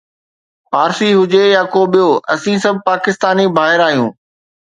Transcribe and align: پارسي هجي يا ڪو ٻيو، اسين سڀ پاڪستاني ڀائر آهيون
پارسي 0.71 1.09
هجي 1.17 1.41
يا 1.55 1.61
ڪو 1.73 1.81
ٻيو، 1.91 2.09
اسين 2.33 2.57
سڀ 2.63 2.75
پاڪستاني 2.87 3.45
ڀائر 3.57 3.79
آهيون 3.87 4.09